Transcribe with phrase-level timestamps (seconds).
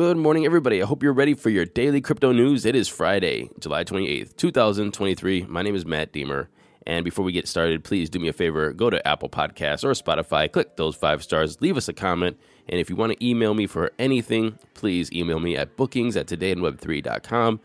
[0.00, 0.82] Good morning, everybody.
[0.82, 2.64] I hope you're ready for your daily crypto news.
[2.64, 5.42] It is Friday, July 28th, 2023.
[5.42, 6.48] My name is Matt Deemer.
[6.86, 9.90] And before we get started, please do me a favor go to Apple Podcasts or
[9.90, 12.40] Spotify, click those five stars, leave us a comment.
[12.66, 16.28] And if you want to email me for anything, please email me at bookings at
[16.28, 17.60] todayinweb3.com.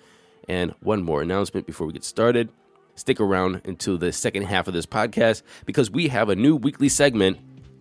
[0.50, 2.50] And one more announcement before we get started
[2.96, 6.90] stick around until the second half of this podcast because we have a new weekly
[6.90, 7.38] segment,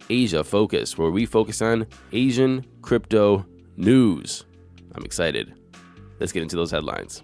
[0.09, 4.45] Asia Focus, where we focus on Asian crypto news.
[4.95, 5.55] I'm excited.
[6.21, 7.23] Let's get into those headlines.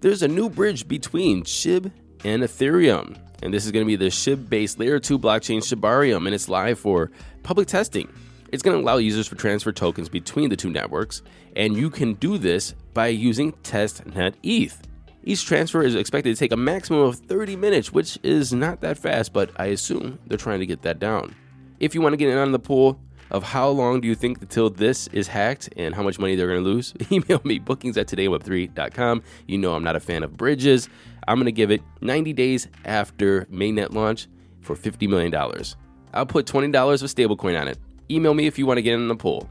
[0.00, 1.90] There's a new bridge between SHIB
[2.24, 6.26] and Ethereum, and this is going to be the SHIB based Layer 2 blockchain Shibarium,
[6.26, 7.10] and it's live for
[7.42, 8.08] public testing.
[8.50, 11.22] It's going to allow users to transfer tokens between the two networks,
[11.56, 14.80] and you can do this by using testnet ETH.
[15.24, 18.96] Each transfer is expected to take a maximum of 30 minutes, which is not that
[18.96, 21.34] fast, but I assume they're trying to get that down.
[21.80, 22.98] If you want to get in on the pool,
[23.30, 26.48] of how long do you think until this is hacked and how much money they're
[26.48, 29.22] going to lose, email me bookings at todayweb3.com.
[29.46, 30.88] You know I'm not a fan of bridges.
[31.26, 34.28] I'm going to give it 90 days after mainnet launch
[34.60, 35.34] for $50 million.
[36.14, 37.78] I'll put $20 of stablecoin on it.
[38.10, 39.48] Email me if you want to get in the pool.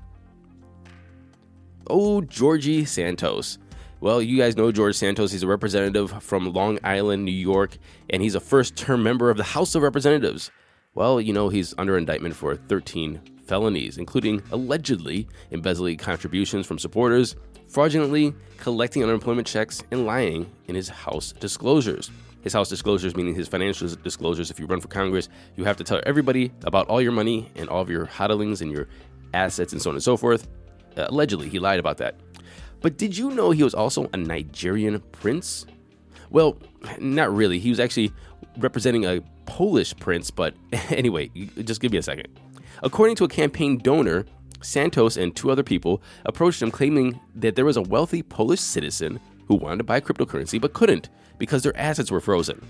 [1.90, 3.60] Oh, Georgie Santos.
[4.00, 5.32] Well, you guys know George Santos.
[5.32, 7.78] He's a representative from Long Island, New York,
[8.10, 10.52] and he's a first term member of the House of Representatives.
[10.94, 17.36] Well, you know, he's under indictment for 13 felonies, including allegedly embezzling contributions from supporters,
[17.68, 22.12] fraudulently collecting unemployment checks, and lying in his House disclosures.
[22.42, 25.84] His House disclosures, meaning his financial disclosures, if you run for Congress, you have to
[25.84, 28.88] tell everybody about all your money and all of your hodlings and your
[29.34, 30.48] assets and so on and so forth.
[30.96, 32.16] Uh, allegedly, he lied about that.
[32.82, 35.66] But did you know he was also a Nigerian prince?
[36.30, 36.58] Well,
[37.00, 37.60] not really.
[37.60, 38.12] He was actually
[38.58, 40.54] representing a Polish prince, but
[40.90, 41.30] anyway,
[41.64, 42.28] just give me a second.
[42.84, 44.26] According to a campaign donor,
[44.62, 49.20] Santos and two other people approached him claiming that there was a wealthy Polish citizen
[49.48, 52.62] who wanted to buy cryptocurrency but couldn't because their assets were frozen.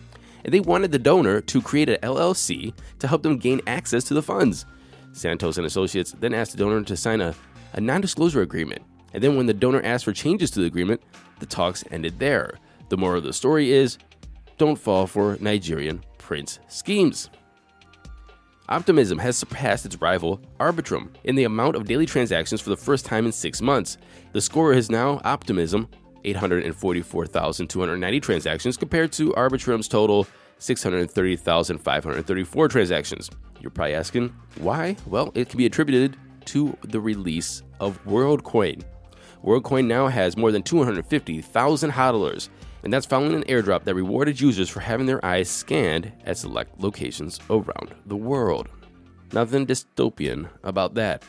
[0.44, 4.13] And they wanted the donor to create an LLC to help them gain access to
[4.13, 4.66] the funds.
[5.12, 7.34] Santos and associates then asked the donor to sign a,
[7.74, 8.84] a non disclosure agreement.
[9.13, 11.01] And then, when the donor asked for changes to the agreement,
[11.39, 12.59] the talks ended there.
[12.89, 13.97] The moral of the story is
[14.57, 17.29] don't fall for Nigerian prince schemes.
[18.69, 23.05] Optimism has surpassed its rival, Arbitrum, in the amount of daily transactions for the first
[23.05, 23.97] time in six months.
[24.33, 25.88] The score is now Optimism,
[26.25, 30.27] 844,290 transactions, compared to Arbitrum's total
[30.59, 33.30] 630,534 transactions.
[33.62, 34.97] You're probably asking, why?
[35.06, 38.83] Well, it can be attributed to the release of WorldCoin.
[39.45, 42.50] WorldCoin now has more than 250,000 hodlers,
[42.83, 46.79] and that's following an airdrop that rewarded users for having their eyes scanned at select
[46.79, 48.68] locations around the world.
[49.33, 51.24] Nothing dystopian about that.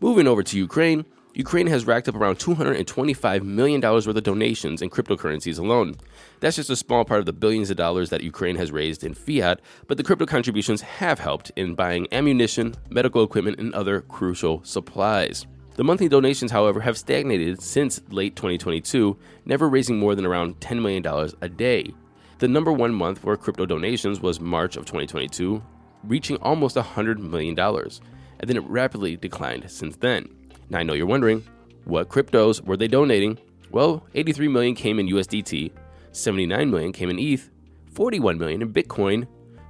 [0.00, 1.04] Moving over to Ukraine,
[1.34, 5.94] Ukraine has racked up around $225 million worth of donations in cryptocurrencies alone.
[6.40, 9.14] That's just a small part of the billions of dollars that Ukraine has raised in
[9.14, 14.64] fiat, but the crypto contributions have helped in buying ammunition, medical equipment, and other crucial
[14.64, 15.46] supplies.
[15.76, 20.82] The monthly donations, however, have stagnated since late 2022, never raising more than around $10
[20.82, 21.06] million
[21.40, 21.94] a day.
[22.38, 25.62] The number one month for crypto donations was March of 2022,
[26.04, 30.28] reaching almost $100 million, and then it rapidly declined since then.
[30.70, 31.44] Now I know you're wondering,
[31.84, 33.38] what cryptos were they donating?
[33.70, 35.70] Well, 83 million came in USDT,
[36.12, 37.50] 79 million came in ETH,
[37.92, 39.26] 41 million in Bitcoin,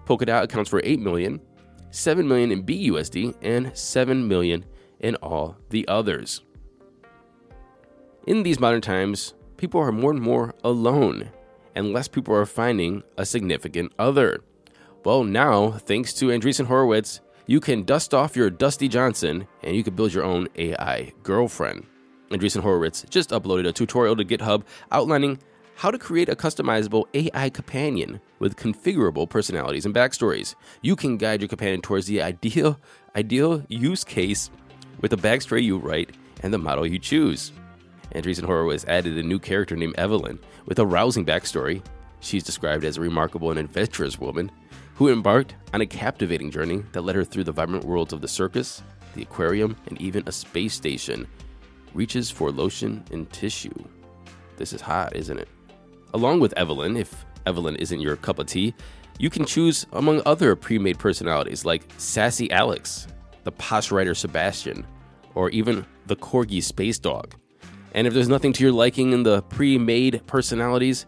[0.07, 1.41] Polkadot accounts for 8 million,
[1.91, 4.65] 7 million in BUSD, and 7 million
[5.01, 6.43] in all the others.
[8.27, 11.31] In these modern times, people are more and more alone,
[11.75, 14.41] and less people are finding a significant other.
[15.05, 19.83] Well, now, thanks to Andreessen Horowitz, you can dust off your Dusty Johnson and you
[19.83, 21.87] can build your own AI girlfriend.
[22.31, 24.63] Andreessen Horowitz just uploaded a tutorial to GitHub
[24.93, 25.39] outlining
[25.75, 30.55] how to create a customizable AI companion with configurable personalities and backstories.
[30.83, 32.79] You can guide your companion towards the ideal
[33.17, 34.51] ideal use case
[35.01, 37.53] with the backstory you write and the model you choose.
[38.15, 41.83] Andreessen Horowitz added a new character named Evelyn with a rousing backstory.
[42.21, 44.51] She's described as a remarkable and adventurous woman
[44.95, 48.29] who embarked on a captivating journey that led her through the vibrant worlds of the
[48.29, 48.83] circus,
[49.15, 51.27] the aquarium, and even a space station.
[51.95, 53.75] Reaches for lotion and tissue.
[54.57, 55.49] This is hot, isn't it?
[56.13, 58.75] Along with Evelyn, if Evelyn isn't your cup of tea,
[59.19, 63.07] you can choose among other pre made personalities like Sassy Alex,
[63.45, 64.87] the posh writer Sebastian,
[65.35, 67.35] or even the Corgi Space Dog.
[67.95, 71.07] And if there's nothing to your liking in the pre made personalities,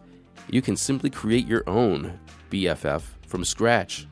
[0.49, 2.19] you can simply create your own
[2.49, 4.07] BFF from scratch.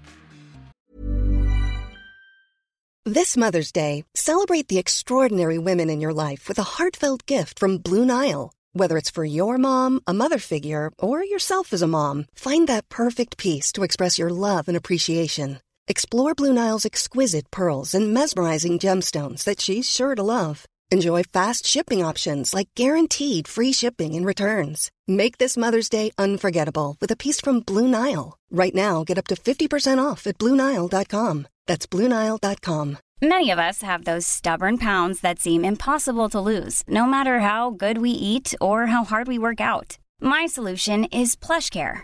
[3.05, 7.79] This Mother's Day, celebrate the extraordinary women in your life with a heartfelt gift from
[7.79, 8.51] Blue Nile.
[8.73, 12.89] Whether it's for your mom, a mother figure, or yourself as a mom, find that
[12.89, 15.59] perfect piece to express your love and appreciation.
[15.91, 20.65] Explore Blue Nile's exquisite pearls and mesmerizing gemstones that she's sure to love.
[20.89, 24.89] Enjoy fast shipping options like guaranteed free shipping and returns.
[25.05, 28.37] Make this Mother's Day unforgettable with a piece from Blue Nile.
[28.49, 31.47] Right now, get up to 50% off at BlueNile.com.
[31.67, 32.97] That's BlueNile.com.
[33.21, 37.69] Many of us have those stubborn pounds that seem impossible to lose, no matter how
[37.71, 39.97] good we eat or how hard we work out.
[40.21, 42.03] My solution is PlushCare.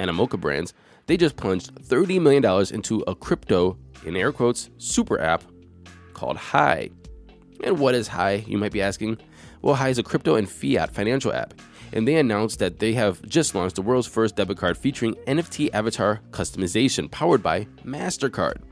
[0.00, 0.74] and Animoca Brands,
[1.06, 2.44] they just plunged $30 million
[2.74, 5.44] into a crypto, in air quotes, super app
[6.14, 6.90] called Hi.
[7.62, 9.18] And what is Hi, you might be asking?
[9.62, 11.52] Well, Hi is a crypto and fiat financial app,
[11.92, 15.68] and they announced that they have just launched the world's first debit card featuring NFT
[15.74, 18.62] avatar customization powered by MasterCard.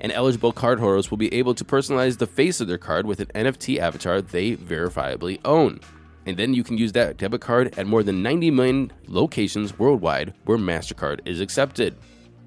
[0.00, 3.26] And eligible cardholders will be able to personalize the face of their card with an
[3.34, 5.80] NFT avatar they verifiably own.
[6.28, 10.34] And then you can use that debit card at more than 90 million locations worldwide
[10.44, 11.96] where MasterCard is accepted.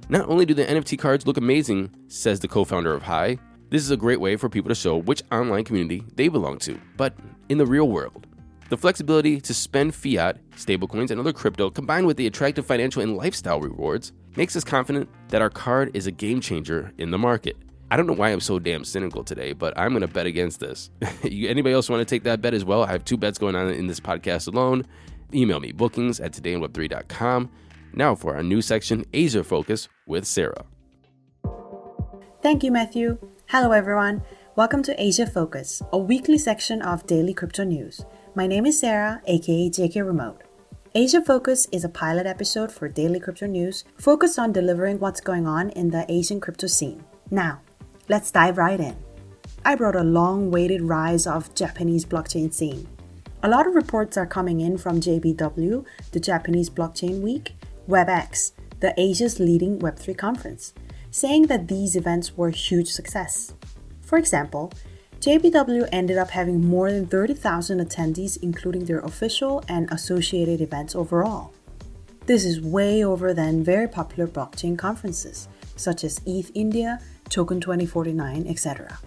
[0.07, 3.39] Not only do the NFT cards look amazing, says the co founder of Hi,
[3.71, 6.79] this is a great way for people to show which online community they belong to,
[6.95, 7.15] but
[7.49, 8.27] in the real world.
[8.69, 13.17] The flexibility to spend fiat, stablecoins, and other crypto combined with the attractive financial and
[13.17, 17.57] lifestyle rewards makes us confident that our card is a game changer in the market.
[17.91, 20.61] I don't know why I'm so damn cynical today, but I'm going to bet against
[20.61, 20.89] this.
[21.23, 22.83] Anybody else want to take that bet as well?
[22.83, 24.85] I have two bets going on in this podcast alone.
[25.33, 27.51] Email me bookings at todayinweb3.com.
[27.91, 30.63] Now for our new section, Asia Focus with Sarah.
[32.41, 33.17] Thank you, Matthew.
[33.47, 34.23] Hello, everyone.
[34.55, 38.05] Welcome to Asia Focus, a weekly section of daily crypto news.
[38.35, 40.43] My name is Sarah, aka JK Remote.
[40.95, 45.45] Asia Focus is a pilot episode for daily crypto news focused on delivering what's going
[45.45, 47.03] on in the Asian crypto scene.
[47.29, 47.59] Now,
[48.11, 48.97] let's dive right in.
[49.63, 52.85] I brought a long awaited rise of Japanese blockchain scene.
[53.41, 57.53] A lot of reports are coming in from JBW, the Japanese Blockchain Week,
[57.87, 58.51] WebX,
[58.81, 60.73] the Asia's leading Web3 conference,
[61.09, 63.53] saying that these events were a huge success.
[64.01, 64.73] For example,
[65.21, 71.53] JBW ended up having more than 30,000 attendees, including their official and associated events overall.
[72.25, 75.47] This is way over than very popular blockchain conferences,
[75.81, 78.99] such as ETH India, Token 2049, etc.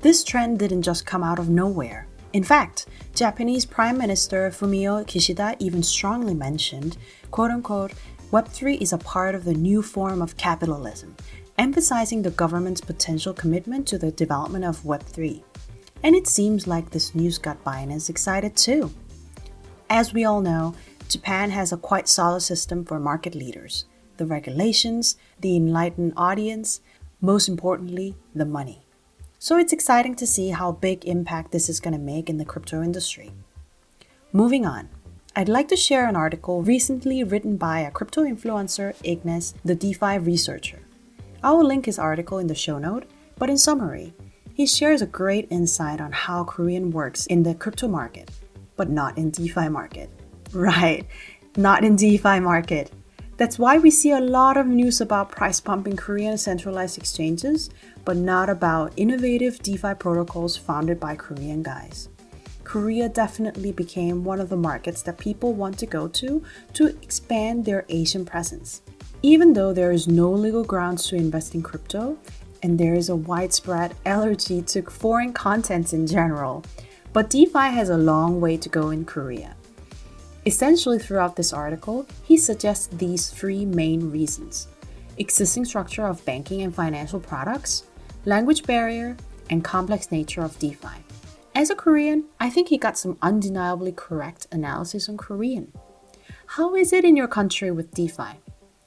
[0.00, 2.06] This trend didn't just come out of nowhere.
[2.32, 6.96] In fact, Japanese Prime Minister Fumio Kishida even strongly mentioned,
[7.30, 7.92] quote unquote,
[8.30, 11.16] Web3 is a part of the new form of capitalism,
[11.58, 15.42] emphasizing the government's potential commitment to the development of Web3.
[16.02, 18.92] And it seems like this news got Binance excited too.
[19.90, 20.74] As we all know,
[21.08, 23.84] Japan has a quite solid system for market leaders.
[24.20, 26.82] The regulations, the enlightened audience,
[27.22, 28.82] Most importantly, the money.
[29.38, 32.44] So it's exciting to see how big impact this is going to make in the
[32.44, 33.32] crypto industry.
[34.30, 34.90] Moving on,
[35.34, 40.18] I'd like to share an article recently written by a crypto influencer, Ignas, the DeFi
[40.18, 40.80] researcher.
[41.42, 43.06] I will link his article in the show note,
[43.38, 44.12] but in summary,
[44.52, 48.30] he shares a great insight on how Korean works in the crypto market,
[48.76, 50.10] but not in DeFi market.
[50.52, 51.06] Right,
[51.56, 52.92] not in DeFi market.
[53.40, 57.70] That's why we see a lot of news about price pumping Korean centralized exchanges,
[58.04, 62.10] but not about innovative DeFi protocols founded by Korean guys.
[62.64, 66.44] Korea definitely became one of the markets that people want to go to
[66.74, 68.82] to expand their Asian presence.
[69.22, 72.18] Even though there is no legal grounds to invest in crypto,
[72.62, 76.62] and there is a widespread allergy to foreign contents in general,
[77.14, 79.56] but DeFi has a long way to go in Korea.
[80.46, 84.68] Essentially, throughout this article, he suggests these three main reasons
[85.18, 87.84] existing structure of banking and financial products,
[88.24, 89.14] language barrier,
[89.50, 91.04] and complex nature of DeFi.
[91.54, 95.72] As a Korean, I think he got some undeniably correct analysis on Korean.
[96.46, 98.40] How is it in your country with DeFi?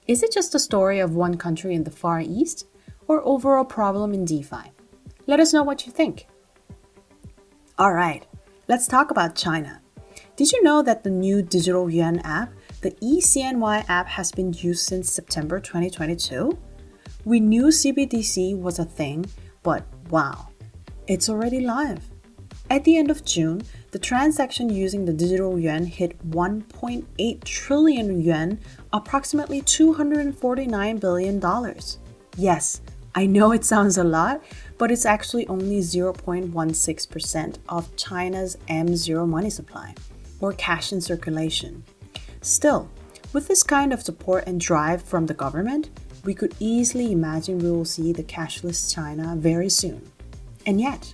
[0.07, 2.65] Is it just a story of one country in the Far East,
[3.07, 4.71] or overall problem in DeFi?
[5.27, 6.25] Let us know what you think.
[7.79, 8.25] Alright,
[8.67, 9.82] let's talk about China.
[10.35, 14.83] Did you know that the new digital yuan app, the eCNY app, has been used
[14.83, 16.57] since September 2022?
[17.23, 19.27] We knew CBDC was a thing,
[19.61, 20.47] but wow,
[21.05, 22.09] it's already live.
[22.71, 23.61] At the end of June,
[23.91, 28.57] the transaction using the digital yuan hit 1.8 trillion yuan,
[28.91, 31.75] approximately $249 billion.
[32.37, 32.81] Yes,
[33.13, 34.43] I know it sounds a lot,
[34.79, 39.93] but it's actually only 0.16% of China's M0 money supply
[40.39, 41.83] or cash in circulation.
[42.41, 42.89] Still,
[43.31, 45.89] with this kind of support and drive from the government,
[46.23, 50.01] we could easily imagine we will see the cashless China very soon.
[50.65, 51.13] And yet,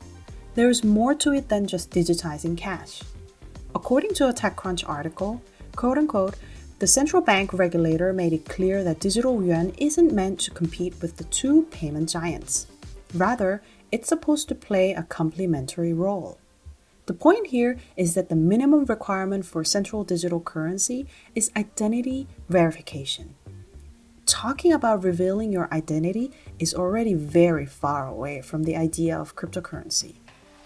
[0.55, 3.01] there is more to it than just digitizing cash.
[3.75, 5.41] According to a TechCrunch article,
[5.75, 6.35] quote unquote,
[6.79, 11.17] the central bank regulator made it clear that digital yuan isn't meant to compete with
[11.17, 12.67] the two payment giants.
[13.13, 13.61] Rather,
[13.91, 16.38] it's supposed to play a complementary role.
[17.09, 23.33] The point here is that the minimum requirement for central digital currency is identity verification.
[24.27, 30.17] Talking about revealing your identity is already very far away from the idea of cryptocurrency.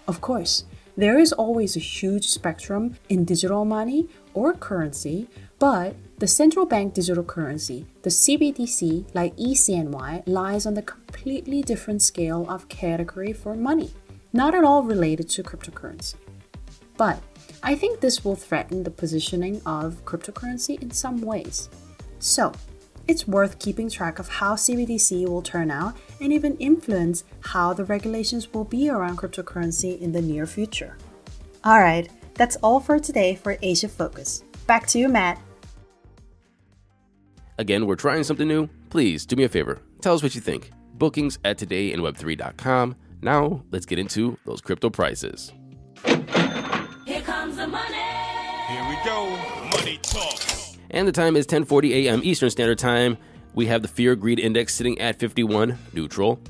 [0.06, 0.64] Of course,
[0.98, 6.92] there is always a huge spectrum in digital money or currency, but the central bank
[6.92, 13.54] digital currency, the CBDC, like eCNY, lies on the completely different scale of category for
[13.54, 13.94] money,
[14.30, 16.16] not at all related to cryptocurrency.
[16.96, 17.20] But
[17.62, 21.68] I think this will threaten the positioning of cryptocurrency in some ways.
[22.18, 22.52] So,
[23.06, 27.84] it's worth keeping track of how CBDC will turn out and even influence how the
[27.84, 30.96] regulations will be around cryptocurrency in the near future.
[31.66, 34.42] Alright, that's all for today for Asia Focus.
[34.66, 35.38] Back to you, Matt.
[37.58, 38.68] Again, we're trying something new.
[38.90, 39.80] Please do me a favor.
[40.00, 40.70] Tell us what you think.
[40.94, 42.96] Bookings at todayinweb3.com.
[43.22, 45.52] Now, let's get into those crypto prices.
[48.74, 49.28] Here we go.
[49.70, 50.00] Money.
[50.90, 52.20] And the time is 10:40 a.m.
[52.24, 53.16] Eastern Standard Time.
[53.54, 56.40] We have the Fear Greed Index sitting at 51, neutral.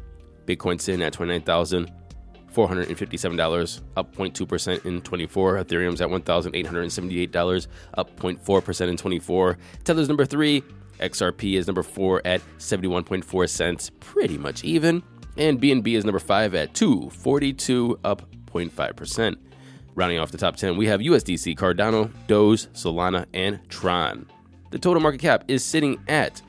[0.46, 5.62] Bitcoin sitting at 29,457 dollars, up 0.2 percent in 24.
[5.62, 9.58] Ethereum's at 1,878 dollars, up 0.4 percent in 24.
[9.84, 10.62] Tether's number three.
[11.00, 15.02] XRP is number four at 71.4 cents, pretty much even.
[15.36, 19.36] And BNB is number five at 242, up 0.5 percent.
[19.94, 24.26] Rounding off the top 10, we have USDC, Cardano, Doge, Solana, and Tron.
[24.70, 26.42] The total market cap is sitting at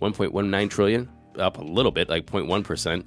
[0.00, 3.04] 1.19 trillion, up a little bit, like 0.1%.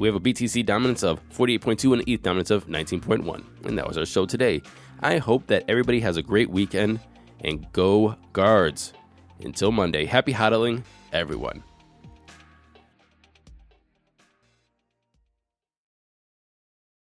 [0.00, 3.66] We have a BTC dominance of 48.2 and an ETH dominance of 19.1.
[3.66, 4.62] And that was our show today.
[5.00, 7.00] I hope that everybody has a great weekend
[7.40, 8.92] and go guards.
[9.40, 11.62] Until Monday, happy hodling, everyone.